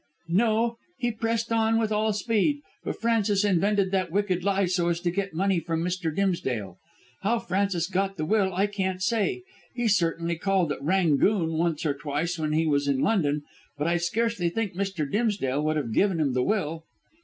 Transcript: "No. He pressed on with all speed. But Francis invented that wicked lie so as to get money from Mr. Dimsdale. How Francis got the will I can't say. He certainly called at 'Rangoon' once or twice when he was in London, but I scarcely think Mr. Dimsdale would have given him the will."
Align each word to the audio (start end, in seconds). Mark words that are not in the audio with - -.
"No. 0.29 0.77
He 0.97 1.11
pressed 1.11 1.51
on 1.51 1.77
with 1.77 1.91
all 1.91 2.11
speed. 2.11 2.61
But 2.83 2.99
Francis 2.99 3.45
invented 3.45 3.91
that 3.91 4.09
wicked 4.11 4.43
lie 4.43 4.65
so 4.65 4.89
as 4.89 4.99
to 5.01 5.11
get 5.11 5.35
money 5.35 5.59
from 5.59 5.83
Mr. 5.83 6.11
Dimsdale. 6.11 6.79
How 7.21 7.37
Francis 7.37 7.85
got 7.87 8.17
the 8.17 8.25
will 8.25 8.51
I 8.51 8.65
can't 8.65 8.99
say. 9.03 9.43
He 9.75 9.87
certainly 9.87 10.37
called 10.37 10.71
at 10.71 10.81
'Rangoon' 10.81 11.53
once 11.53 11.85
or 11.85 11.93
twice 11.93 12.39
when 12.39 12.53
he 12.53 12.65
was 12.65 12.87
in 12.87 13.01
London, 13.01 13.43
but 13.77 13.85
I 13.85 13.97
scarcely 13.97 14.49
think 14.49 14.73
Mr. 14.73 15.07
Dimsdale 15.07 15.63
would 15.63 15.77
have 15.77 15.93
given 15.93 16.19
him 16.19 16.33
the 16.33 16.41
will." 16.41 16.83